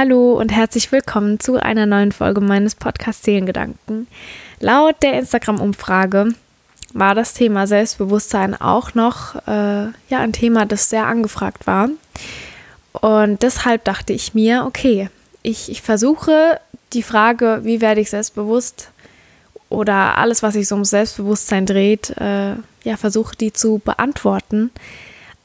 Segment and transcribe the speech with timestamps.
[0.00, 4.06] Hallo und herzlich willkommen zu einer neuen Folge meines Podcasts Seelengedanken.
[4.60, 6.34] Laut der Instagram-Umfrage
[6.94, 11.88] war das Thema Selbstbewusstsein auch noch äh, ja, ein Thema, das sehr angefragt war.
[12.92, 15.10] Und deshalb dachte ich mir, okay,
[15.42, 16.60] ich, ich versuche
[16.92, 18.92] die Frage, wie werde ich selbstbewusst
[19.68, 22.54] oder alles, was sich so um Selbstbewusstsein dreht, äh,
[22.84, 24.70] ja, versuche die zu beantworten.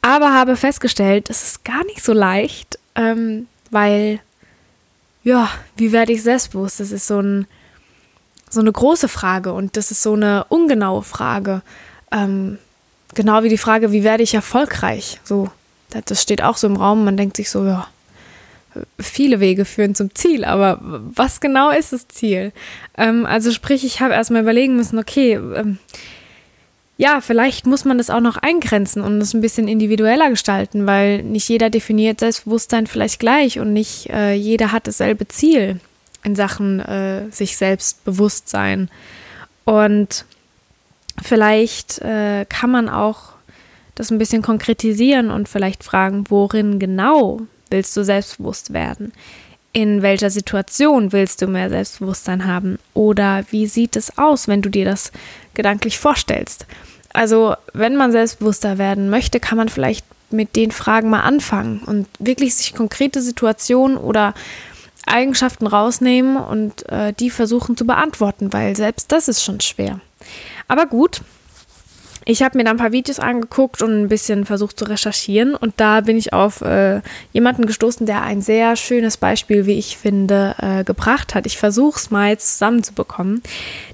[0.04, 4.20] Aber habe festgestellt, es ist gar nicht so leicht, ähm, weil
[5.24, 6.80] ja, wie werde ich selbstbewusst?
[6.80, 7.48] Das ist so, ein,
[8.50, 11.62] so eine große Frage und das ist so eine ungenaue Frage.
[12.12, 12.58] Ähm,
[13.16, 15.20] genau wie die Frage, wie werde ich erfolgreich?
[15.24, 15.50] So,
[16.06, 17.06] das steht auch so im Raum.
[17.06, 17.88] Man denkt sich so, ja,
[19.00, 22.52] viele Wege führen zum Ziel, aber was genau ist das Ziel?
[22.98, 25.78] Ähm, also sprich, ich habe erstmal überlegen müssen, okay, ähm,
[26.98, 31.24] ja, vielleicht muss man das auch noch eingrenzen und es ein bisschen individueller gestalten, weil
[31.24, 35.80] nicht jeder definiert Selbstbewusstsein vielleicht gleich und nicht äh, jeder hat dasselbe Ziel
[36.24, 38.90] in Sachen äh, sich selbst bewusst sein.
[39.66, 40.26] Und
[41.22, 43.34] vielleicht äh, kann man auch
[43.96, 49.14] das ein bisschen konkretisieren und vielleicht fragen, worin genau willst du selbstbewusst werden?
[49.74, 52.78] In welcher Situation willst du mehr Selbstbewusstsein haben?
[52.94, 55.12] Oder wie sieht es aus, wenn du dir das
[55.56, 56.68] gedanklich vorstellst?
[57.12, 62.08] Also, wenn man selbstbewusster werden möchte, kann man vielleicht mit den Fragen mal anfangen und
[62.20, 64.34] wirklich sich konkrete Situationen oder
[65.06, 70.00] Eigenschaften rausnehmen und äh, die versuchen zu beantworten, weil selbst das ist schon schwer.
[70.68, 71.22] Aber gut,
[72.26, 75.74] ich habe mir da ein paar Videos angeguckt und ein bisschen versucht zu recherchieren und
[75.78, 77.02] da bin ich auf äh,
[77.34, 81.46] jemanden gestoßen, der ein sehr schönes Beispiel, wie ich finde, äh, gebracht hat.
[81.46, 83.42] Ich versuche es mal jetzt zusammenzubekommen.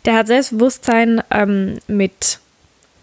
[0.05, 2.39] Der hat Selbstbewusstsein ähm, mit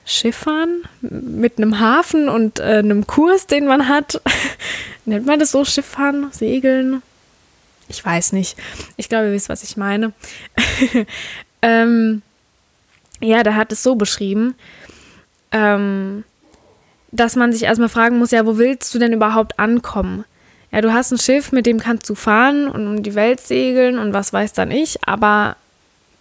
[0.05, 4.20] Schiffern, mit einem Hafen und äh, einem Kurs, den man hat.
[5.05, 7.02] Nennt man das so Schifffahren, Segeln?
[7.88, 8.56] Ich weiß nicht.
[8.96, 10.12] Ich glaube, ihr wisst, was ich meine.
[11.62, 12.22] ähm,
[13.20, 14.55] ja, der hat es so beschrieben
[15.52, 16.24] ähm,
[17.12, 20.24] dass man sich erstmal fragen muss, ja, wo willst du denn überhaupt ankommen?
[20.73, 23.98] Ja, du hast ein Schiff, mit dem kannst du fahren und um die Welt segeln
[23.98, 25.57] und was weiß dann ich, aber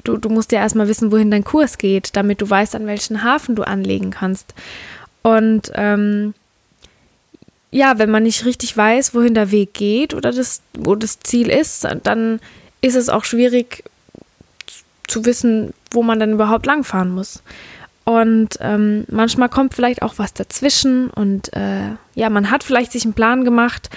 [0.03, 3.24] du, du musst ja erstmal wissen, wohin dein Kurs geht, damit du weißt, an welchen
[3.24, 4.53] Hafen du anlegen kannst.
[5.24, 6.34] Und ähm,
[7.72, 11.50] ja, wenn man nicht richtig weiß, wohin der Weg geht oder das, wo das Ziel
[11.50, 12.40] ist, dann
[12.81, 13.84] ist es auch schwierig
[15.07, 17.42] zu wissen, wo man dann überhaupt langfahren muss.
[18.06, 23.04] Und ähm, manchmal kommt vielleicht auch was dazwischen und äh, ja, man hat vielleicht sich
[23.04, 23.90] einen Plan gemacht,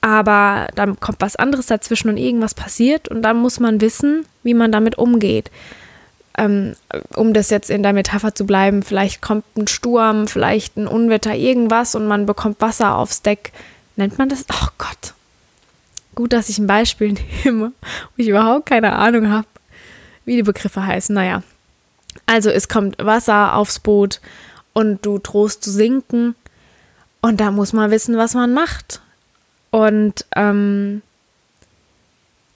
[0.00, 4.54] aber dann kommt was anderes dazwischen und irgendwas passiert und dann muss man wissen, wie
[4.54, 5.50] man damit umgeht.
[6.38, 6.74] Ähm,
[7.16, 11.34] um das jetzt in der Metapher zu bleiben, vielleicht kommt ein Sturm, vielleicht ein Unwetter,
[11.34, 13.52] irgendwas und man bekommt Wasser aufs Deck.
[13.96, 14.46] Nennt man das?
[14.50, 15.12] Oh Gott.
[16.14, 17.14] Gut, dass ich ein Beispiel
[17.44, 17.72] nehme,
[18.16, 19.48] wo ich überhaupt keine Ahnung habe,
[20.24, 21.14] wie die Begriffe heißen.
[21.14, 21.42] Naja,
[22.26, 24.20] also es kommt Wasser aufs Boot
[24.72, 26.34] und du drohst zu sinken.
[27.20, 29.00] Und da muss man wissen, was man macht.
[29.70, 31.02] Und ähm,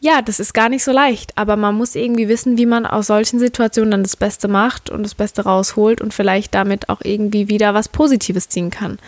[0.00, 3.06] ja, das ist gar nicht so leicht, aber man muss irgendwie wissen, wie man aus
[3.06, 7.48] solchen Situationen dann das Beste macht und das Beste rausholt und vielleicht damit auch irgendwie
[7.48, 8.98] wieder was Positives ziehen kann.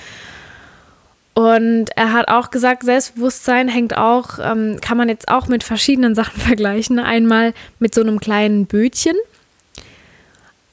[1.35, 6.15] Und er hat auch gesagt, Selbstbewusstsein hängt auch, ähm, kann man jetzt auch mit verschiedenen
[6.15, 7.01] Sachen vergleichen.
[7.01, 9.17] Einmal mit so einem kleinen Bötchen,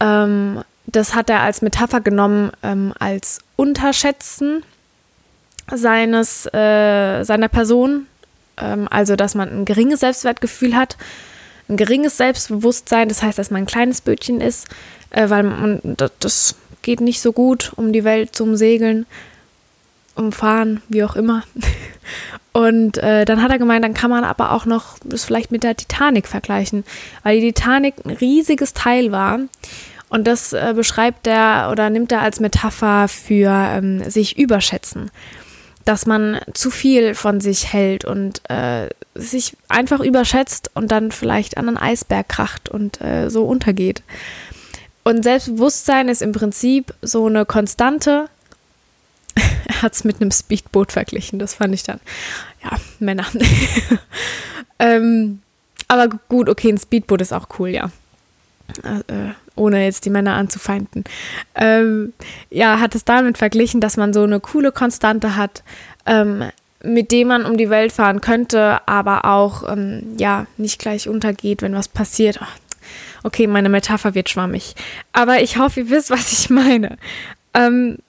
[0.01, 4.63] ähm, das hat er als Metapher genommen, ähm, als Unterschätzen
[5.72, 8.07] seines, äh, seiner Person.
[8.57, 10.97] Ähm, also, dass man ein geringes Selbstwertgefühl hat,
[11.69, 13.07] ein geringes Selbstbewusstsein.
[13.07, 14.67] Das heißt, dass man ein kleines Bötchen ist,
[15.11, 15.81] äh, weil man,
[16.19, 19.06] das, geht nicht so gut um die Welt zum Segeln,
[20.16, 21.44] umfahren, wie auch immer.
[22.53, 25.63] Und äh, dann hat er gemeint, dann kann man aber auch noch das vielleicht mit
[25.63, 26.84] der Titanic vergleichen,
[27.23, 29.40] weil die Titanic ein riesiges Teil war
[30.11, 35.09] und das äh, beschreibt er oder nimmt er als Metapher für ähm, sich überschätzen.
[35.85, 41.58] Dass man zu viel von sich hält und äh, sich einfach überschätzt und dann vielleicht
[41.58, 44.03] an einen Eisberg kracht und äh, so untergeht.
[45.03, 48.28] Und Selbstbewusstsein ist im Prinzip so eine Konstante.
[49.66, 52.02] er hat es mit einem Speedboot verglichen, das fand ich dann.
[52.66, 53.28] Ja, Männer.
[54.79, 55.41] ähm,
[55.87, 57.91] aber gut, okay, ein Speedboot ist auch cool, ja.
[58.84, 59.31] Äh,
[59.61, 61.03] ohne jetzt die Männer anzufeinden,
[61.55, 62.13] ähm,
[62.49, 65.63] ja, hat es damit verglichen, dass man so eine coole Konstante hat,
[66.05, 66.43] ähm,
[66.84, 71.61] mit dem man um die Welt fahren könnte, aber auch, ähm, ja, nicht gleich untergeht,
[71.61, 72.40] wenn was passiert.
[73.23, 74.75] Okay, meine Metapher wird schwammig.
[75.13, 76.97] Aber ich hoffe, ihr wisst, was ich meine.
[77.53, 77.99] Ähm,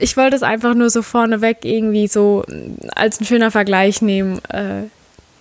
[0.00, 2.44] ich wollte es einfach nur so vorneweg irgendwie so
[2.96, 4.84] als ein schöner Vergleich nehmen, äh,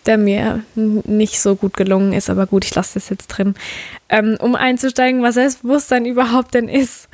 [0.05, 3.55] der mir nicht so gut gelungen ist, aber gut, ich lasse das jetzt drin.
[4.09, 7.09] Ähm, um einzusteigen, was Selbstbewusstsein überhaupt denn ist.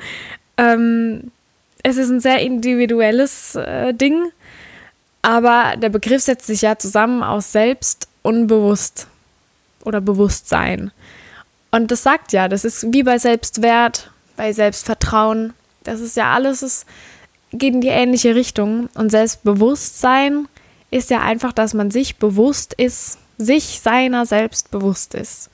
[0.56, 1.30] Ähm,
[1.82, 4.30] es ist ein sehr individuelles äh, Ding,
[5.22, 9.06] aber der Begriff setzt sich ja zusammen aus Selbst und Bewusst
[9.84, 10.90] oder Bewusstsein.
[11.70, 15.54] Und das sagt ja, das ist wie bei Selbstwert, bei Selbstvertrauen.
[15.84, 16.86] Das ist ja alles, es
[17.52, 18.88] geht in die ähnliche Richtung.
[18.94, 20.48] Und Selbstbewusstsein
[20.90, 25.50] ist ja einfach, dass man sich bewusst ist, sich seiner selbst bewusst ist.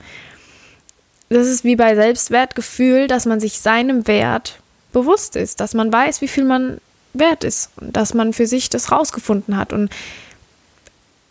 [1.29, 4.61] Das ist wie bei Selbstwertgefühl, dass man sich seinem Wert
[4.93, 6.81] bewusst ist, dass man weiß, wie viel man
[7.13, 9.73] wert ist und dass man für sich das rausgefunden hat.
[9.73, 9.91] Und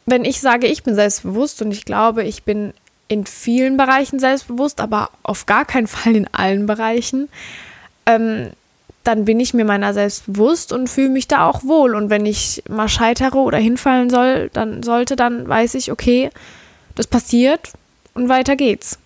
[0.05, 2.73] wenn ich sage, ich bin selbstbewusst und ich glaube, ich bin
[3.07, 7.29] in vielen Bereichen selbstbewusst, aber auf gar keinen Fall in allen Bereichen,
[8.05, 8.51] ähm,
[9.05, 11.95] dann bin ich mir meiner selbst bewusst und fühle mich da auch wohl.
[11.95, 16.31] Und wenn ich mal scheitere oder hinfallen soll, dann sollte, dann weiß ich, okay,
[16.95, 17.71] das passiert
[18.15, 18.97] und weiter geht's.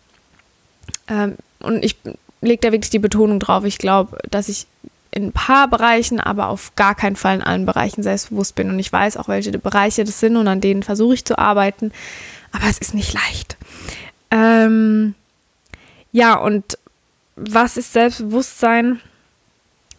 [1.07, 1.97] Ähm, und ich
[2.41, 3.65] lege da wirklich die Betonung drauf.
[3.65, 4.67] Ich glaube, dass ich
[5.11, 8.69] in ein paar Bereichen, aber auf gar keinen Fall in allen Bereichen selbstbewusst bin.
[8.69, 11.91] Und ich weiß auch, welche Bereiche das sind und an denen versuche ich zu arbeiten.
[12.51, 13.57] Aber es ist nicht leicht.
[14.31, 15.15] Ähm,
[16.11, 16.77] ja, und
[17.35, 19.01] was ist Selbstbewusstsein?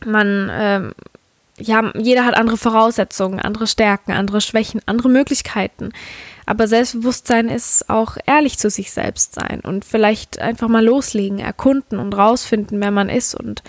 [0.04, 0.92] Man, ähm,
[1.58, 5.90] ja, jeder hat andere Voraussetzungen, andere Stärken, andere Schwächen, andere Möglichkeiten.
[6.46, 11.98] Aber Selbstbewusstsein ist auch ehrlich zu sich selbst sein und vielleicht einfach mal loslegen, erkunden
[11.98, 13.62] und rausfinden, wer man ist und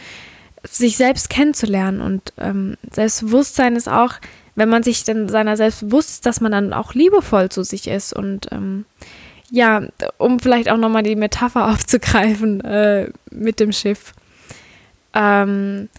[0.64, 2.02] sich selbst kennenzulernen.
[2.02, 4.14] Und ähm, Selbstbewusstsein ist auch,
[4.56, 7.88] wenn man sich denn seiner selbst bewusst ist, dass man dann auch liebevoll zu sich
[7.88, 8.14] ist.
[8.14, 8.86] Und ähm,
[9.50, 9.84] ja,
[10.18, 14.14] um vielleicht auch nochmal die Metapher aufzugreifen äh, mit dem Schiff.
[15.14, 15.90] Ähm,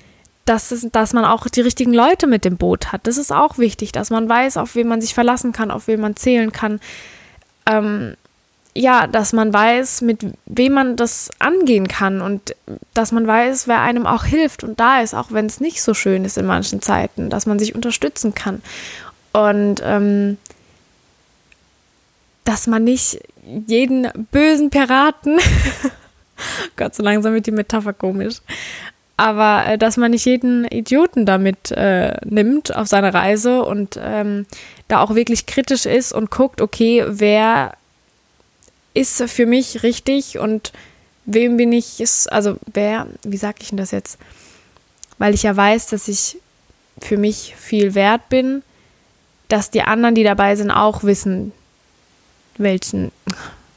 [0.44, 3.06] dass, es, dass man auch die richtigen Leute mit dem Boot hat.
[3.06, 6.00] Das ist auch wichtig, dass man weiß, auf wen man sich verlassen kann, auf wen
[6.00, 6.81] man zählen kann.
[7.67, 8.17] Ähm,
[8.75, 12.56] ja, dass man weiß, mit wem man das angehen kann und
[12.94, 15.93] dass man weiß, wer einem auch hilft und da ist, auch wenn es nicht so
[15.93, 18.62] schön ist in manchen Zeiten, dass man sich unterstützen kann.
[19.33, 20.38] Und ähm,
[22.45, 23.21] dass man nicht
[23.67, 25.38] jeden bösen Piraten,
[26.77, 28.37] Gott, so langsam wird die Metapher komisch,
[29.23, 34.47] aber äh, dass man nicht jeden Idioten damit äh, nimmt auf seine Reise und ähm,
[34.89, 37.75] da auch wirklich kritisch ist und guckt, okay, wer
[38.95, 40.73] ist für mich richtig und
[41.25, 44.19] wem bin ich, ist, also wer, wie sage ich denn das jetzt?
[45.19, 46.39] Weil ich ja weiß, dass ich
[47.01, 48.65] für mich viel wert bin,
[49.47, 51.53] dass die anderen, die dabei sind, auch wissen,
[52.59, 53.13] welchen.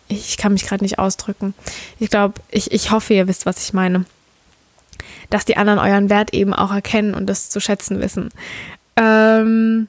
[0.08, 1.54] Ich kann mich gerade nicht ausdrücken.
[2.00, 4.06] Ich glaube, ich, ich hoffe, ihr wisst, was ich meine.
[5.30, 8.30] Dass die anderen euren Wert eben auch erkennen und das zu schätzen wissen.
[8.98, 9.88] Ähm,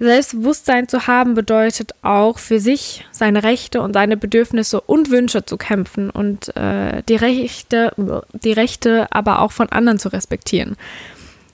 [0.00, 5.58] Selbstbewusstsein zu haben bedeutet auch für sich seine Rechte und seine Bedürfnisse und Wünsche zu
[5.58, 7.92] kämpfen und äh, die Rechte,
[8.32, 10.76] die Rechte aber auch von anderen zu respektieren,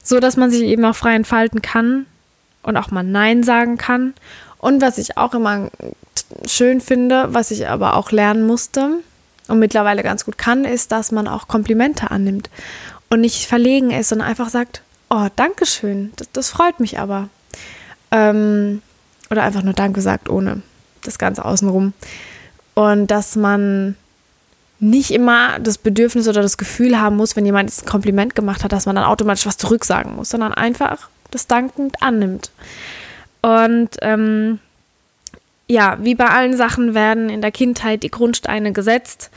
[0.01, 2.07] so dass man sich eben auch frei entfalten kann
[2.63, 4.15] und auch mal Nein sagen kann.
[4.59, 5.71] Und was ich auch immer
[6.47, 9.01] schön finde, was ich aber auch lernen musste
[9.49, 12.51] und mittlerweile ganz gut kann, ist, dass man auch Komplimente annimmt
[13.09, 17.29] und nicht verlegen ist und einfach sagt, oh, danke schön, das, das freut mich aber.
[18.11, 18.83] Ähm,
[19.31, 20.63] oder einfach nur Danke sagt, ohne
[21.03, 21.93] das Ganze außenrum.
[22.75, 23.97] Und dass man
[24.79, 28.73] nicht immer das Bedürfnis oder das Gefühl haben muss, wenn jemand ein Kompliment gemacht hat,
[28.73, 32.51] dass man dann automatisch was zurücksagen muss, sondern einfach das dankend annimmt.
[33.41, 34.59] Und ähm,
[35.69, 39.31] ja, wie bei allen Sachen werden in der Kindheit die Grundsteine gesetzt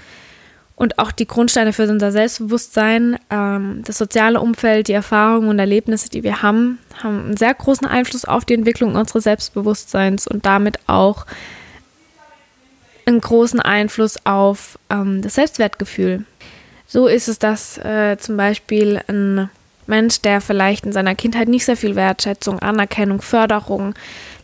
[0.75, 6.09] und auch die Grundsteine für unser Selbstbewusstsein, ähm, das soziale Umfeld, die Erfahrungen und Erlebnisse,
[6.09, 10.79] die wir haben, haben einen sehr großen Einfluss auf die Entwicklung unseres Selbstbewusstseins und damit
[10.88, 11.25] auch
[13.05, 16.25] einen großen Einfluss auf ähm, das Selbstwertgefühl.
[16.88, 19.50] So ist es, dass äh, zum Beispiel ein
[19.89, 23.96] Mensch, der vielleicht in seiner Kindheit nicht sehr viel Wertschätzung, Anerkennung, Förderung,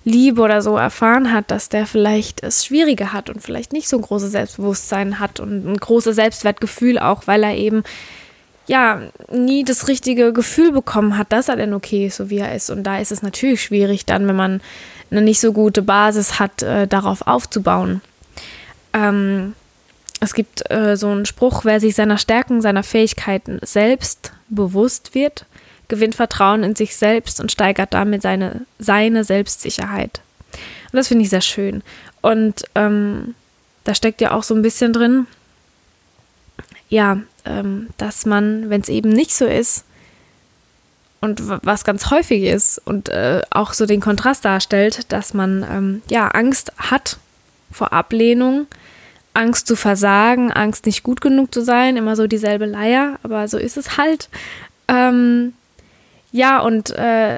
[0.03, 3.97] Liebe oder so erfahren hat, dass der vielleicht es schwieriger hat und vielleicht nicht so
[3.97, 7.83] ein großes Selbstbewusstsein hat und ein großes Selbstwertgefühl auch, weil er eben
[8.67, 12.53] ja nie das richtige Gefühl bekommen hat, dass er denn okay ist, so wie er
[12.55, 12.69] ist.
[12.69, 14.61] Und da ist es natürlich schwierig dann, wenn man
[15.09, 18.01] eine nicht so gute Basis hat, äh, darauf aufzubauen.
[18.93, 19.53] Ähm,
[20.19, 25.45] es gibt äh, so einen Spruch, wer sich seiner Stärken, seiner Fähigkeiten selbst bewusst wird,
[25.87, 30.21] gewinnt Vertrauen in sich selbst und steigert damit seine, seine Selbstsicherheit.
[30.91, 31.83] Und das finde ich sehr schön.
[32.21, 33.35] Und ähm,
[33.83, 35.27] da steckt ja auch so ein bisschen drin,
[36.89, 39.85] ja, ähm, dass man, wenn es eben nicht so ist,
[41.21, 46.01] und was ganz häufig ist und äh, auch so den Kontrast darstellt, dass man ähm,
[46.07, 47.17] ja Angst hat
[47.71, 48.67] vor Ablehnung,
[49.35, 53.57] Angst zu versagen, Angst nicht gut genug zu sein, immer so dieselbe Leier, aber so
[53.57, 54.29] ist es halt.
[54.87, 55.53] Ähm,
[56.31, 57.37] ja, und äh,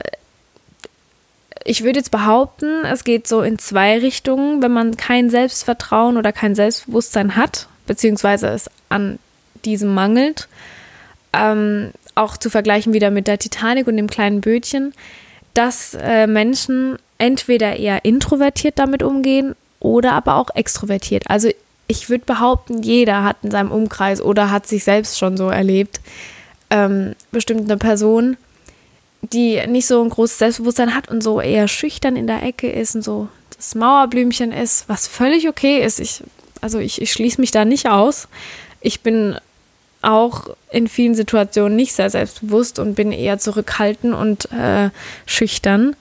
[1.64, 6.32] ich würde jetzt behaupten, es geht so in zwei Richtungen, wenn man kein Selbstvertrauen oder
[6.32, 9.20] kein Selbstbewusstsein hat, beziehungsweise es an
[9.66, 10.48] diesem mangelt.
[11.34, 14.94] Ähm, auch zu vergleichen wieder mit der Titanic und dem kleinen Bötchen,
[15.54, 21.30] dass äh, Menschen entweder eher introvertiert damit umgehen oder aber auch extrovertiert.
[21.30, 21.50] Also
[21.88, 26.02] ich würde behaupten, jeder hat in seinem Umkreis oder hat sich selbst schon so erlebt,
[26.70, 28.38] ähm, bestimmt eine Person,
[29.22, 32.96] die nicht so ein großes Selbstbewusstsein hat und so eher schüchtern in der Ecke ist
[32.96, 36.00] und so das Mauerblümchen ist, was völlig okay ist.
[36.00, 36.24] Ich,
[36.62, 38.28] also ich, ich schließe mich da nicht aus.
[38.82, 39.38] Ich bin
[40.02, 44.92] auch in vielen Situationen nicht sehr selbstbewusst und bin eher zurückhaltend und äh,
[45.26, 45.96] schüchtern.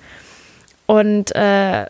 [0.85, 1.87] Und äh,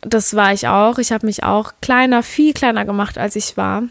[0.00, 0.98] das war ich auch.
[0.98, 3.84] Ich habe mich auch kleiner, viel kleiner gemacht, als ich war.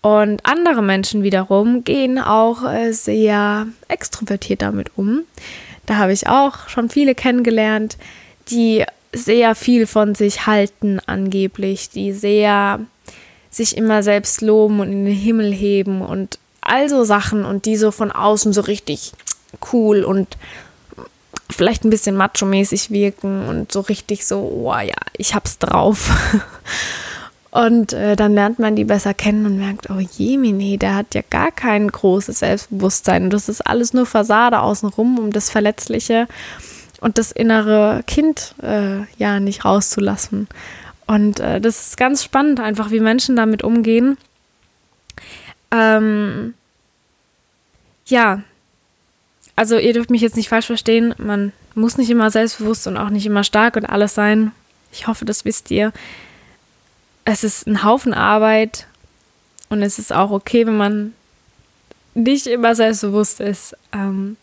[0.00, 5.22] Und andere Menschen wiederum gehen auch äh, sehr extrovertiert damit um.
[5.86, 7.96] Da habe ich auch schon viele kennengelernt,
[8.48, 12.80] die sehr viel von sich halten angeblich, die sehr
[13.50, 17.76] sich immer selbst loben und in den Himmel heben und all so Sachen und die
[17.76, 19.12] so von außen so richtig
[19.72, 20.36] cool und
[21.52, 26.10] vielleicht ein bisschen macho-mäßig wirken und so richtig so, oh ja, ich hab's drauf.
[27.52, 31.20] Und äh, dann lernt man die besser kennen und merkt, oh Jemine, der hat ja
[31.28, 33.24] gar kein großes Selbstbewusstsein.
[33.24, 36.28] Und das ist alles nur Fassade außenrum, um das Verletzliche
[37.02, 40.48] und das innere Kind äh, ja nicht rauszulassen.
[41.06, 44.16] Und äh, das ist ganz spannend, einfach wie Menschen damit umgehen.
[45.70, 46.54] Ähm,
[48.06, 48.42] ja,
[49.56, 53.10] also ihr dürft mich jetzt nicht falsch verstehen, man muss nicht immer selbstbewusst und auch
[53.10, 54.52] nicht immer stark und alles sein.
[54.92, 55.92] Ich hoffe, das wisst ihr.
[57.24, 58.86] Es ist ein Haufen Arbeit
[59.68, 61.14] und es ist auch okay, wenn man
[62.14, 63.76] nicht immer selbstbewusst ist.
[63.92, 64.36] Ähm,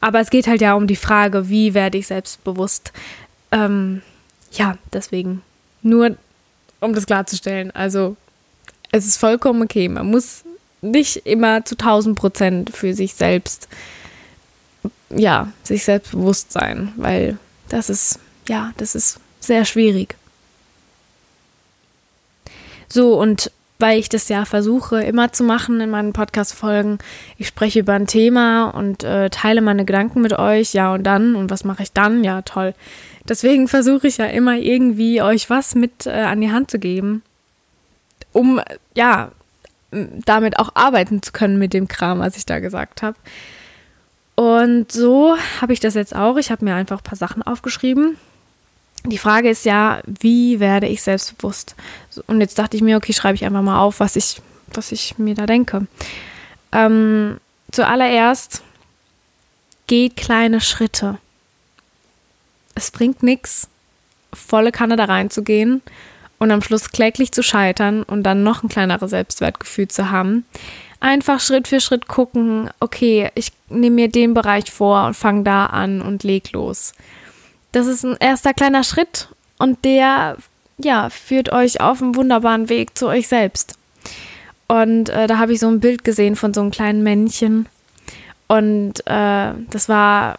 [0.00, 2.92] aber es geht halt ja um die Frage, wie werde ich selbstbewusst.
[3.52, 4.02] Ähm,
[4.52, 5.42] ja, deswegen
[5.82, 6.16] nur
[6.80, 7.70] um das klarzustellen.
[7.70, 8.16] Also
[8.92, 9.88] es ist vollkommen okay.
[9.88, 10.44] Man muss
[10.82, 13.68] nicht immer zu 1000 Prozent für sich selbst
[15.10, 17.38] ja, sich selbstbewusst sein, weil
[17.68, 20.16] das ist, ja, das ist sehr schwierig.
[22.88, 26.98] So, und weil ich das ja versuche immer zu machen in meinen Podcast-Folgen,
[27.36, 31.36] ich spreche über ein Thema und äh, teile meine Gedanken mit euch, ja und dann,
[31.36, 32.24] und was mache ich dann?
[32.24, 32.74] Ja, toll.
[33.28, 37.22] Deswegen versuche ich ja immer irgendwie euch was mit äh, an die Hand zu geben,
[38.32, 38.60] um,
[38.94, 39.30] ja,
[39.90, 43.16] damit auch arbeiten zu können mit dem Kram, was ich da gesagt habe.
[44.36, 46.36] Und so habe ich das jetzt auch.
[46.36, 48.16] Ich habe mir einfach ein paar Sachen aufgeschrieben.
[49.04, 51.74] Die Frage ist ja, wie werde ich selbstbewusst?
[52.26, 54.42] Und jetzt dachte ich mir, okay, schreibe ich einfach mal auf, was ich,
[54.74, 55.86] was ich mir da denke.
[56.72, 57.38] Ähm,
[57.72, 58.62] zuallererst
[59.86, 61.18] geht kleine Schritte.
[62.74, 63.68] Es bringt nichts,
[64.34, 65.80] volle Kanne da reinzugehen
[66.38, 70.44] und am Schluss kläglich zu scheitern und dann noch ein kleineres Selbstwertgefühl zu haben
[71.00, 75.66] einfach Schritt für Schritt gucken, okay, ich nehme mir den Bereich vor und fange da
[75.66, 76.92] an und leg los.
[77.72, 80.36] Das ist ein erster kleiner Schritt und der,
[80.78, 83.78] ja, führt euch auf einen wunderbaren Weg zu euch selbst.
[84.68, 87.66] Und äh, da habe ich so ein Bild gesehen von so einem kleinen Männchen.
[88.48, 90.38] Und äh, das war,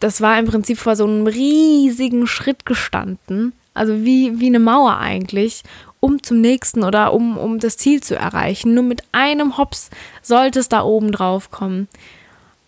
[0.00, 3.52] das war im Prinzip vor so einem riesigen Schritt gestanden.
[3.76, 5.62] Also wie, wie eine Mauer eigentlich
[6.00, 8.74] um zum nächsten oder um, um das Ziel zu erreichen.
[8.74, 9.90] Nur mit einem Hops
[10.22, 11.88] sollte es da oben drauf kommen.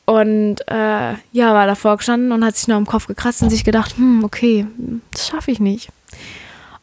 [0.06, 3.62] Und äh, ja, war davor gestanden und hat sich nur im Kopf gekratzt und sich
[3.62, 4.66] gedacht, hm, okay,
[5.12, 5.90] das schaffe ich nicht.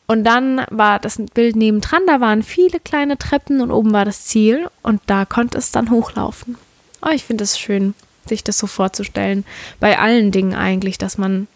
[0.07, 4.25] Und dann war das Bild nebendran, da waren viele kleine Treppen und oben war das
[4.25, 6.57] Ziel und da konnte es dann hochlaufen.
[7.01, 7.95] Oh, ich finde es schön,
[8.27, 9.43] sich das so vorzustellen.
[9.79, 11.47] Bei allen Dingen eigentlich, dass man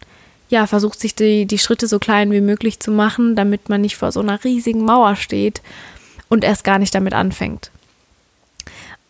[0.50, 3.96] ja, versucht sich die, die Schritte so klein wie möglich zu machen, damit man nicht
[3.96, 5.62] vor so einer riesigen Mauer steht
[6.28, 7.70] und erst gar nicht damit anfängt.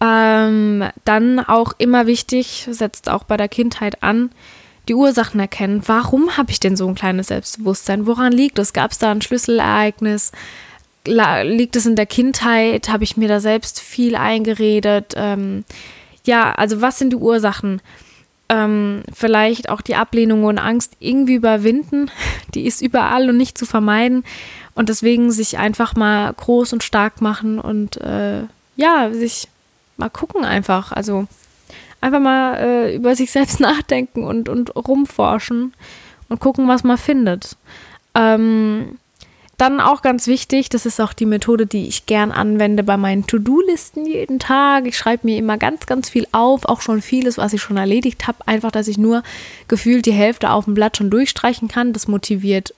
[0.02, 4.30] Ähm, dann auch immer wichtig, setzt auch bei der Kindheit an,
[4.88, 5.82] die Ursachen erkennen.
[5.86, 8.06] Warum habe ich denn so ein kleines Selbstbewusstsein?
[8.06, 8.72] Woran liegt es?
[8.72, 10.32] Gab es da ein Schlüsselereignis?
[11.06, 12.90] Liegt es in der Kindheit?
[12.90, 15.14] Habe ich mir da selbst viel eingeredet?
[15.16, 15.64] Ähm,
[16.24, 17.80] ja, also was sind die Ursachen?
[18.50, 22.10] Ähm, vielleicht auch die Ablehnung und Angst irgendwie überwinden.
[22.54, 24.24] Die ist überall und nicht zu vermeiden.
[24.74, 28.42] Und deswegen sich einfach mal groß und stark machen und äh,
[28.76, 29.48] ja, sich
[29.96, 30.90] mal gucken einfach.
[30.90, 31.28] Also
[32.00, 35.72] einfach mal äh, über sich selbst nachdenken und, und rumforschen
[36.28, 37.56] und gucken, was man findet.
[38.16, 38.98] Ähm,
[39.60, 43.26] dann auch ganz wichtig, das ist auch die Methode, die ich gern anwende bei meinen
[43.26, 44.86] To-Do-Listen jeden Tag.
[44.86, 48.26] Ich schreibe mir immer ganz, ganz viel auf, auch schon vieles, was ich schon erledigt
[48.26, 48.38] habe.
[48.46, 49.22] Einfach, dass ich nur
[49.68, 51.92] gefühlt die Hälfte auf dem Blatt schon durchstreichen kann.
[51.92, 52.72] Das motiviert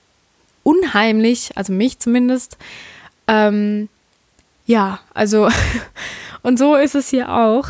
[0.63, 2.57] unheimlich, also mich zumindest.
[3.27, 3.87] Ähm,
[4.65, 5.49] ja, also,
[6.43, 7.67] und so ist es hier auch.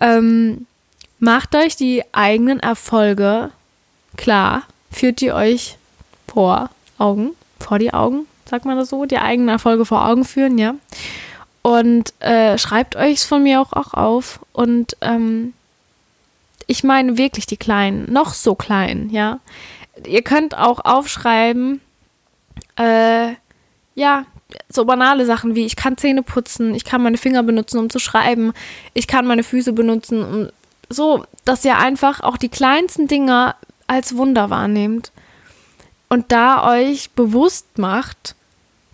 [0.00, 0.66] Ähm,
[1.18, 3.50] macht euch die eigenen Erfolge
[4.16, 5.76] klar, führt die euch
[6.26, 10.58] vor Augen, vor die Augen sagt man das so, die eigenen Erfolge vor Augen führen,
[10.58, 10.74] ja.
[11.62, 14.40] Und äh, schreibt euch von mir auch, auch auf.
[14.52, 15.52] Und ähm,
[16.66, 19.40] ich meine wirklich die kleinen, noch so klein, ja.
[20.06, 21.80] Ihr könnt auch aufschreiben,
[22.76, 23.32] äh,
[23.94, 24.26] ja,
[24.68, 27.98] so banale Sachen wie ich kann Zähne putzen, ich kann meine Finger benutzen, um zu
[27.98, 28.52] schreiben,
[28.94, 30.48] ich kann meine Füße benutzen, um
[30.88, 33.54] so, dass ihr einfach auch die kleinsten Dinge
[33.88, 35.10] als Wunder wahrnehmt
[36.08, 38.34] und da euch bewusst macht,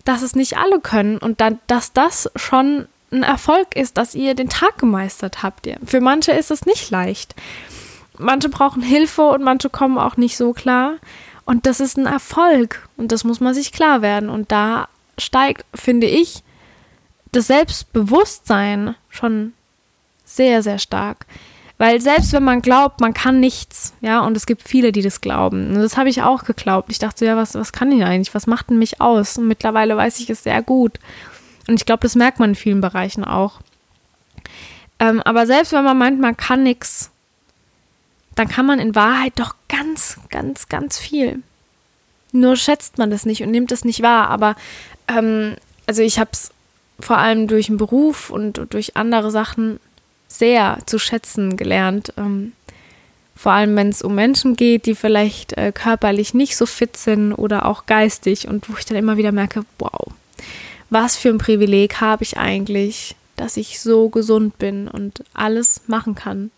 [0.05, 4.33] dass es nicht alle können und dann, dass das schon ein Erfolg ist, dass ihr
[4.33, 5.69] den Tag gemeistert habt.
[5.85, 7.35] Für manche ist es nicht leicht.
[8.17, 10.95] Manche brauchen Hilfe und manche kommen auch nicht so klar.
[11.45, 14.29] Und das ist ein Erfolg und das muss man sich klar werden.
[14.29, 16.43] Und da steigt, finde ich,
[17.31, 19.53] das Selbstbewusstsein schon
[20.25, 21.25] sehr, sehr stark.
[21.83, 25.19] Weil selbst wenn man glaubt, man kann nichts, ja, und es gibt viele, die das
[25.19, 25.75] glauben.
[25.75, 26.89] Und das habe ich auch geglaubt.
[26.89, 28.33] Ich dachte, ja, was, was kann ich eigentlich?
[28.33, 29.37] Was macht denn mich aus?
[29.37, 30.97] Und mittlerweile weiß ich es sehr gut.
[31.67, 33.59] Und ich glaube, das merkt man in vielen Bereichen auch.
[34.97, 37.11] Ähm, aber selbst wenn man meint, man kann nichts,
[38.35, 41.43] dann kann man in Wahrheit doch ganz, ganz, ganz viel.
[42.31, 44.29] Nur schätzt man das nicht und nimmt es nicht wahr.
[44.29, 44.55] Aber
[45.09, 46.51] ähm, also ich habe es
[47.01, 49.81] vor allem durch den Beruf und durch andere Sachen
[50.33, 52.13] sehr zu schätzen gelernt.
[52.17, 52.53] Ähm,
[53.35, 57.33] vor allem, wenn es um Menschen geht, die vielleicht äh, körperlich nicht so fit sind
[57.33, 60.11] oder auch geistig und wo ich dann immer wieder merke, wow,
[60.89, 66.15] was für ein Privileg habe ich eigentlich, dass ich so gesund bin und alles machen
[66.15, 66.51] kann,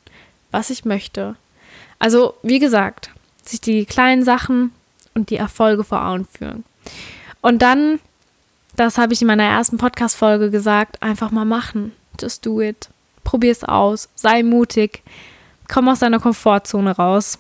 [0.52, 1.36] was ich möchte.
[2.00, 3.10] Also, wie gesagt,
[3.44, 4.72] sich die kleinen Sachen
[5.14, 6.64] und die Erfolge vor Augen führen.
[7.42, 8.00] Und dann,
[8.76, 11.94] das habe ich in meiner ersten Podcast-Folge gesagt, einfach mal machen.
[12.20, 12.90] Just do it
[13.26, 15.04] probier es aus, sei mutig,
[15.68, 17.38] komm aus deiner Komfortzone raus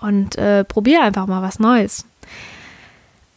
[0.00, 2.04] und äh, probier einfach mal was Neues.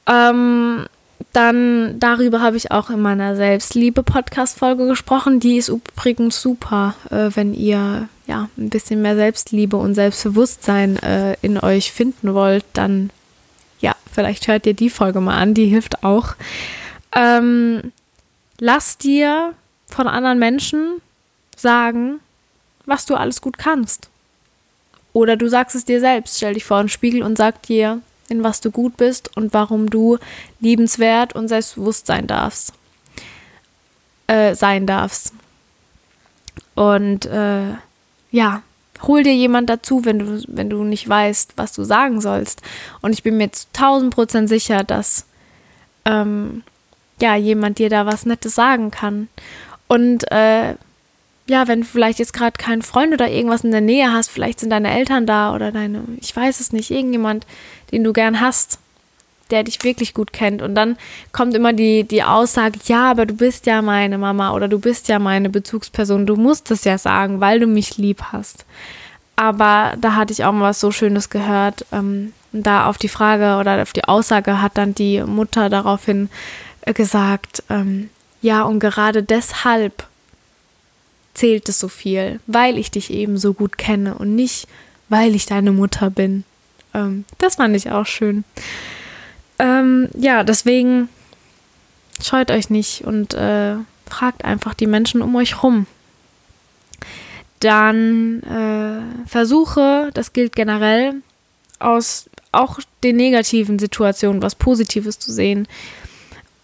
[0.07, 0.85] Ähm,
[1.31, 5.39] dann darüber habe ich auch in meiner Selbstliebe-Podcast-Folge gesprochen.
[5.39, 11.35] Die ist übrigens super, äh, wenn ihr ja ein bisschen mehr Selbstliebe und Selbstbewusstsein äh,
[11.41, 13.09] in euch finden wollt, dann
[13.79, 16.35] ja, vielleicht hört ihr die Folge mal an, die hilft auch.
[17.13, 17.91] Ähm,
[18.59, 19.53] lass dir
[19.95, 21.01] von anderen Menschen
[21.55, 22.19] sagen,
[22.85, 24.09] was du alles gut kannst.
[25.13, 28.43] Oder du sagst es dir selbst, stell dich vor einen Spiegel und sag dir, in
[28.43, 30.17] was du gut bist und warum du
[30.59, 32.73] liebenswert und selbstbewusst sein darfst.
[34.27, 35.31] Äh, sein darfst.
[36.73, 37.75] Und äh,
[38.31, 38.63] ja,
[39.03, 42.61] hol dir jemand dazu, wenn du, wenn du nicht weißt, was du sagen sollst.
[43.01, 45.25] Und ich bin mir zu 1000 Prozent sicher, dass
[46.03, 46.63] ähm,
[47.21, 49.29] ja, jemand dir da was Nettes sagen kann.
[49.87, 50.75] Und äh,
[51.47, 54.59] ja, wenn du vielleicht jetzt gerade keinen Freund oder irgendwas in der Nähe hast, vielleicht
[54.59, 57.45] sind deine Eltern da oder deine, ich weiß es nicht, irgendjemand,
[57.91, 58.79] den du gern hast,
[59.51, 60.63] der dich wirklich gut kennt.
[60.63, 60.97] Und dann
[61.31, 65.07] kommt immer die, die Aussage, ja, aber du bist ja meine Mama oder du bist
[65.07, 68.65] ja meine Bezugsperson, du musst es ja sagen, weil du mich lieb hast.
[69.35, 71.85] Aber da hatte ich auch mal was so Schönes gehört.
[71.91, 76.29] Ähm, da auf die Frage oder auf die Aussage hat dann die Mutter daraufhin
[76.81, 78.09] äh, gesagt, ähm,
[78.45, 80.05] ja, und gerade deshalb
[81.33, 84.67] zählt es so viel, weil ich dich eben so gut kenne und nicht,
[85.09, 86.43] weil ich deine Mutter bin.
[86.93, 88.43] Ähm, das fand ich auch schön.
[89.57, 91.09] Ähm, ja, deswegen
[92.21, 95.87] scheut euch nicht und äh, fragt einfach die Menschen um euch rum.
[97.61, 101.15] Dann äh, versuche, das gilt generell,
[101.79, 105.67] aus auch den negativen Situationen was Positives zu sehen.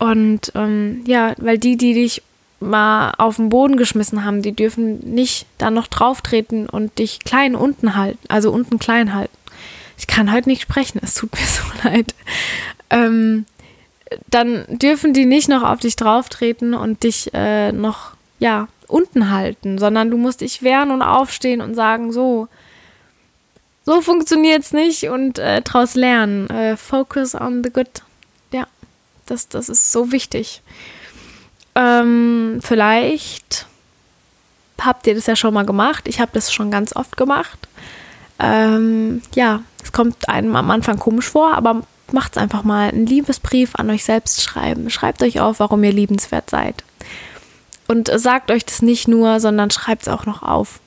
[0.02, 2.24] Und ähm, ja, weil die, die dich
[2.60, 7.20] mal auf den Boden geschmissen haben, die dürfen nicht da noch drauf treten und dich
[7.20, 9.38] klein unten halten, also unten klein halten.
[10.00, 12.16] Ich kann heute nicht sprechen, es tut mir so leid.
[12.90, 13.46] Ähm,
[14.32, 19.30] dann dürfen die nicht noch auf dich drauf treten und dich äh, noch, ja, unten
[19.30, 22.48] halten, sondern du musst dich wehren und aufstehen und sagen, so,
[23.86, 26.50] so funktioniert es nicht und äh, daraus lernen.
[26.50, 28.02] Äh, focus on the good
[29.26, 30.62] das, das ist so wichtig.
[31.76, 33.68] Ähm, vielleicht
[34.80, 36.08] habt ihr das ja schon mal gemacht.
[36.08, 37.68] Ich habe das schon ganz oft gemacht.
[38.40, 42.90] Ähm, ja, es kommt einem am Anfang komisch vor, aber macht es einfach mal.
[42.90, 44.90] Einen Liebesbrief an euch selbst schreiben.
[44.90, 46.84] Schreibt euch auf, warum ihr liebenswert seid.
[47.88, 50.80] Und sagt euch das nicht nur, sondern schreibt es auch noch auf.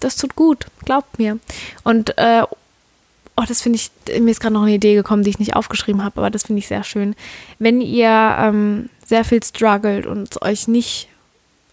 [0.00, 1.38] Das tut gut, glaubt mir.
[1.82, 2.42] Und äh,
[3.36, 6.02] oh, das finde ich, mir ist gerade noch eine Idee gekommen, die ich nicht aufgeschrieben
[6.02, 7.14] habe, aber das finde ich sehr schön.
[7.58, 11.08] Wenn ihr ähm, sehr viel struggelt und es euch nicht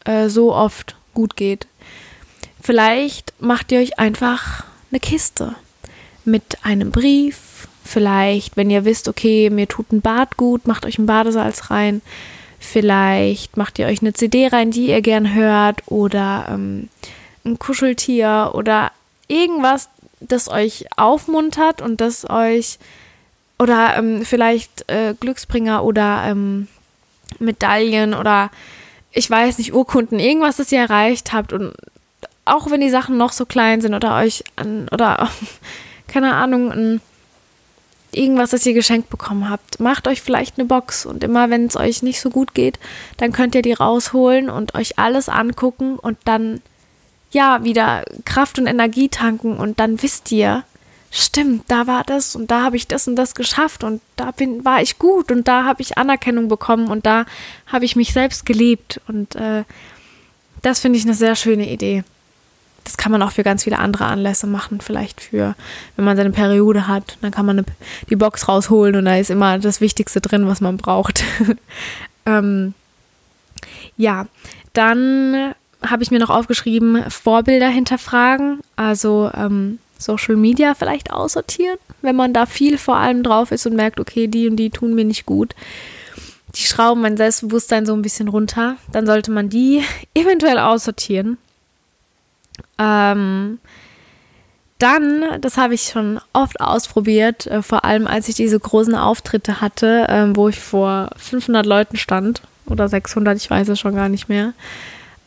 [0.06, 1.68] äh, so oft gut geht,
[2.62, 5.56] vielleicht macht ihr euch einfach eine Kiste
[6.26, 7.68] mit einem Brief.
[7.86, 12.02] Vielleicht, wenn ihr wisst, okay, mir tut ein Bad gut, macht euch ein Badesalz rein.
[12.60, 16.88] Vielleicht macht ihr euch eine CD rein, die ihr gern hört oder ähm,
[17.46, 18.92] ein Kuscheltier oder
[19.28, 19.90] irgendwas,
[20.28, 22.80] das euch aufmuntert und das euch
[23.60, 26.68] oder ähm, vielleicht äh, Glücksbringer oder ähm,
[27.40, 28.52] Medaillen oder
[29.12, 31.74] ich weiß nicht, Urkunden, irgendwas, das ihr erreicht habt und
[32.46, 35.30] auch wenn die Sachen noch so klein sind oder euch an, oder
[36.08, 37.02] keine Ahnung, ein,
[38.12, 41.76] irgendwas, das ihr geschenkt bekommen habt, macht euch vielleicht eine Box und immer wenn es
[41.76, 42.80] euch nicht so gut geht,
[43.18, 46.62] dann könnt ihr die rausholen und euch alles angucken und dann
[47.34, 50.64] ja, wieder Kraft und Energie tanken und dann wisst ihr,
[51.10, 54.64] stimmt, da war das und da habe ich das und das geschafft und da bin,
[54.64, 57.26] war ich gut und da habe ich Anerkennung bekommen und da
[57.68, 59.64] habe ich mich selbst geliebt und äh,
[60.62, 62.04] das finde ich eine sehr schöne Idee.
[62.84, 65.56] Das kann man auch für ganz viele andere Anlässe machen, vielleicht für,
[65.96, 67.66] wenn man seine Periode hat, dann kann man eine,
[68.10, 71.24] die Box rausholen und da ist immer das Wichtigste drin, was man braucht.
[72.26, 72.74] ähm,
[73.98, 74.28] ja,
[74.74, 75.54] dann
[75.90, 82.34] habe ich mir noch aufgeschrieben, Vorbilder hinterfragen, also ähm, Social Media vielleicht aussortieren, wenn man
[82.34, 85.26] da viel vor allem drauf ist und merkt, okay, die und die tun mir nicht
[85.26, 85.56] gut.
[86.56, 88.76] Die schrauben mein Selbstbewusstsein so ein bisschen runter.
[88.92, 91.38] Dann sollte man die eventuell aussortieren.
[92.78, 93.60] Ähm,
[94.78, 99.62] dann, das habe ich schon oft ausprobiert, äh, vor allem als ich diese großen Auftritte
[99.62, 104.10] hatte, äh, wo ich vor 500 Leuten stand oder 600, ich weiß es schon gar
[104.10, 104.54] nicht mehr.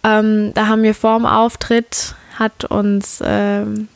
[0.07, 3.88] Ähm, da haben wir vor dem Auftritt, hat uns ähm,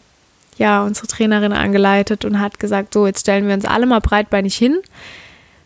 [0.59, 4.57] ja unsere Trainerin angeleitet und hat gesagt, so jetzt stellen wir uns alle mal breitbeinig
[4.57, 4.79] hin,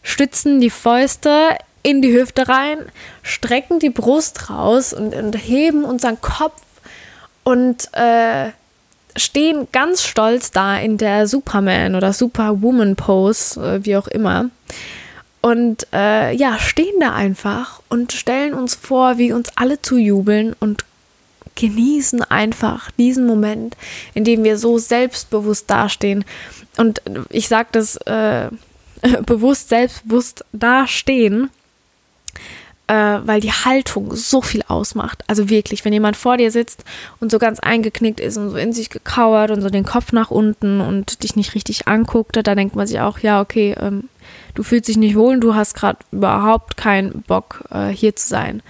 [0.03, 2.79] stützen die Fäuste in die Hüfte rein,
[3.23, 6.61] strecken die Brust raus und, und heben unseren Kopf
[7.43, 8.51] und äh,
[9.17, 14.51] stehen ganz stolz da in der Superman oder Superwoman Pose, äh, wie auch immer
[15.45, 20.87] und äh, ja, stehen da einfach und stellen uns vor, wie uns alle zujubeln und
[21.55, 23.77] genießen einfach diesen Moment,
[24.15, 26.25] in dem wir so selbstbewusst dastehen.
[26.79, 28.49] Und ich sage das äh,
[29.27, 31.51] bewusst, selbstbewusst dastehen,
[32.87, 32.95] äh,
[33.25, 35.25] weil die Haltung so viel ausmacht.
[35.27, 36.85] Also wirklich, wenn jemand vor dir sitzt
[37.21, 40.31] und so ganz eingeknickt ist und so in sich gekauert und so den Kopf nach
[40.31, 44.09] unten und dich nicht richtig anguckt, da denkt man sich auch, ja, okay, ähm,
[44.55, 48.29] du fühlst dich nicht wohl und du hast gerade überhaupt keinen Bock, äh, hier zu
[48.29, 48.63] sein.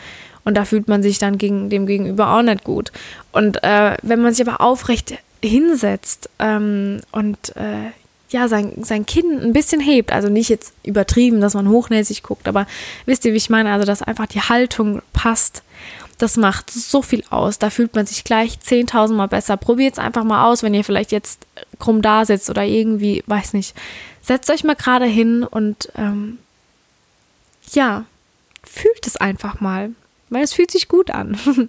[0.44, 2.92] Und da fühlt man sich dann gegen, dem Gegenüber auch nicht gut.
[3.32, 7.90] Und äh, wenn man sich aber aufrecht hinsetzt ähm, und äh,
[8.34, 12.48] ja, sein, sein Kinn ein bisschen hebt, also nicht jetzt übertrieben, dass man hochnäsig guckt,
[12.48, 12.66] aber
[13.06, 13.72] wisst ihr, wie ich meine?
[13.72, 15.62] Also, dass einfach die Haltung passt.
[16.18, 17.60] Das macht so viel aus.
[17.60, 19.56] Da fühlt man sich gleich 10.000 Mal besser.
[19.56, 21.46] Probiert es einfach mal aus, wenn ihr vielleicht jetzt
[21.78, 23.76] krumm da sitzt oder irgendwie, weiß nicht,
[24.20, 26.38] setzt euch mal gerade hin und ähm,
[27.70, 28.04] ja,
[28.64, 29.92] fühlt es einfach mal,
[30.30, 31.38] weil es fühlt sich gut an.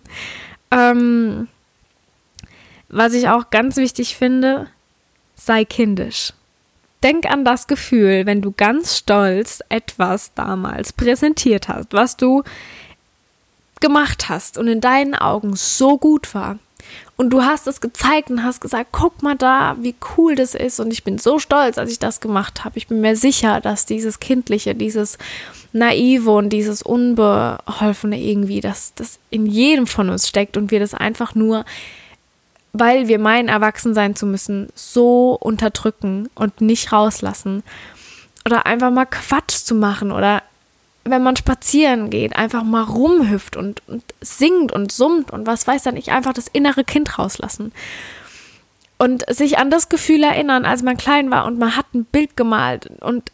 [0.72, 1.48] ähm,
[2.90, 4.68] was ich auch ganz wichtig finde,
[5.36, 6.34] sei kindisch.
[7.06, 12.42] Denk an das Gefühl, wenn du ganz stolz etwas damals präsentiert hast, was du
[13.80, 16.58] gemacht hast und in deinen Augen so gut war.
[17.16, 20.80] Und du hast es gezeigt und hast gesagt, guck mal da, wie cool das ist.
[20.80, 22.80] Und ich bin so stolz, als ich das gemacht habe.
[22.80, 25.20] Ich bin mir sicher, dass dieses Kindliche, dieses
[25.74, 30.96] Naive und dieses Unbeholfene irgendwie, dass das in jedem von uns steckt und wir das
[30.96, 31.66] einfach nur,
[32.80, 37.64] weil wir meinen, erwachsen sein zu müssen, so unterdrücken und nicht rauslassen.
[38.46, 40.44] Oder einfach mal Quatsch zu machen oder
[41.04, 45.84] wenn man spazieren geht, einfach mal rumhüpft und, und singt und summt und was weiß
[45.84, 47.72] dann ich, einfach das innere Kind rauslassen.
[48.98, 52.36] Und sich an das Gefühl erinnern, als man klein war und man hat ein Bild
[52.36, 53.32] gemalt und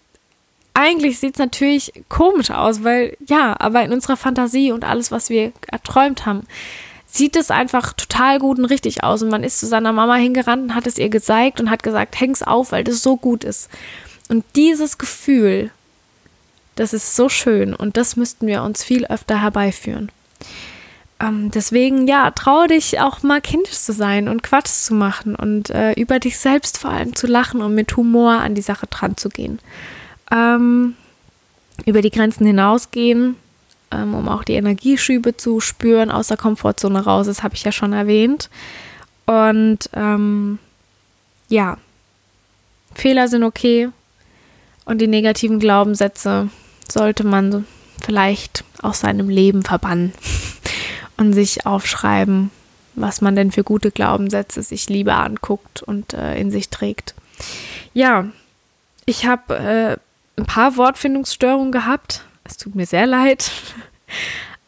[0.74, 5.30] eigentlich sieht es natürlich komisch aus, weil ja, aber in unserer Fantasie und alles, was
[5.30, 6.48] wir erträumt haben,
[7.12, 9.22] sieht es einfach total gut und richtig aus.
[9.22, 12.20] Und man ist zu seiner Mama hingerannt und hat es ihr gezeigt und hat gesagt,
[12.20, 13.70] häng's auf, weil das so gut ist.
[14.30, 15.72] Und dieses Gefühl
[16.76, 20.10] das ist so schön und das müssten wir uns viel öfter herbeiführen.
[21.20, 25.70] ähm, deswegen, ja, trau dich auch mal kindisch zu sein und Quatsch zu machen und
[25.70, 29.18] äh, über dich selbst vor allem zu lachen und mit Humor an die Sache dran
[29.18, 29.60] zu gehen.
[30.32, 30.96] Ähm,
[31.86, 33.36] über die Grenzen hinausgehen,
[33.92, 37.72] ähm, um auch die Energieschübe zu spüren, aus der Komfortzone raus, das habe ich ja
[37.72, 38.50] schon erwähnt.
[39.26, 40.60] Und ähm,
[41.48, 41.78] ja,
[42.94, 43.90] Fehler sind okay
[44.86, 46.50] und die negativen Glaubenssätze
[46.90, 47.66] sollte man
[48.02, 50.14] vielleicht aus seinem Leben verbannen
[51.18, 52.52] und sich aufschreiben,
[52.96, 57.16] was man denn für gute Glaubenssätze sich lieber anguckt und äh, in sich trägt.
[57.94, 58.26] Ja,
[59.06, 59.98] ich habe äh,
[60.40, 62.26] ein paar Wortfindungsstörungen gehabt.
[62.52, 63.52] Es tut mir sehr leid.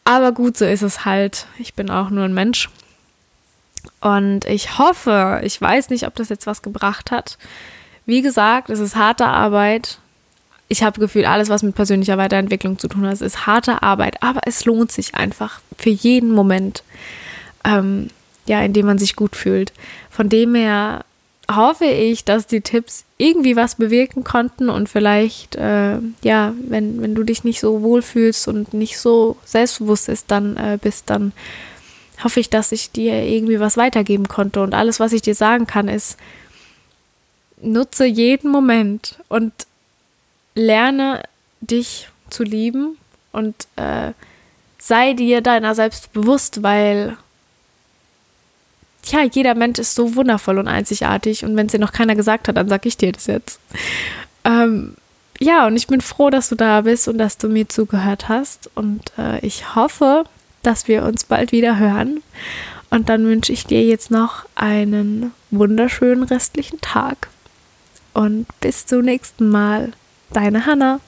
[0.04, 1.46] Aber gut, so ist es halt.
[1.58, 2.68] Ich bin auch nur ein Mensch.
[4.00, 7.38] Und ich hoffe, ich weiß nicht, ob das jetzt was gebracht hat.
[8.06, 9.98] Wie gesagt, es ist harte Arbeit
[10.68, 14.40] ich habe Gefühl, alles, was mit persönlicher Weiterentwicklung zu tun hat, ist harte Arbeit, aber
[14.46, 16.82] es lohnt sich einfach für jeden Moment,
[17.64, 18.08] ähm,
[18.46, 19.72] ja, in dem man sich gut fühlt.
[20.10, 21.04] Von dem her
[21.50, 27.14] hoffe ich, dass die Tipps irgendwie was bewirken konnten und vielleicht, äh, ja, wenn, wenn
[27.14, 31.32] du dich nicht so wohl fühlst und nicht so selbstbewusst ist, dann äh, bist, dann
[32.22, 34.62] hoffe ich, dass ich dir irgendwie was weitergeben konnte.
[34.62, 36.16] Und alles, was ich dir sagen kann, ist,
[37.60, 39.52] nutze jeden Moment und
[40.54, 41.22] lerne
[41.60, 42.96] dich zu lieben
[43.32, 44.12] und äh,
[44.78, 47.16] sei dir deiner selbst bewusst, weil
[49.06, 52.48] ja, jeder Mensch ist so wundervoll und einzigartig und wenn es dir noch keiner gesagt
[52.48, 53.60] hat, dann sag ich dir das jetzt.
[54.44, 54.94] Ähm,
[55.40, 58.70] ja, und ich bin froh, dass du da bist und dass du mir zugehört hast
[58.74, 60.24] und äh, ich hoffe,
[60.62, 62.22] dass wir uns bald wieder hören
[62.90, 67.28] und dann wünsche ich dir jetzt noch einen wunderschönen restlichen Tag
[68.14, 69.92] und bis zum nächsten Mal.
[70.32, 71.00] Deine Hanna.